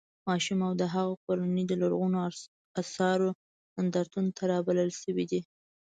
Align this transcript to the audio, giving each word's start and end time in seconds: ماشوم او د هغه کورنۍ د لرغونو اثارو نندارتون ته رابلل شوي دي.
ماشوم 0.27 0.59
او 0.67 0.73
د 0.81 0.83
هغه 0.93 1.13
کورنۍ 1.25 1.63
د 1.67 1.73
لرغونو 1.81 2.17
اثارو 2.81 3.29
نندارتون 3.77 4.25
ته 4.35 4.41
رابلل 4.51 4.89
شوي 5.01 5.25
دي. 5.31 5.41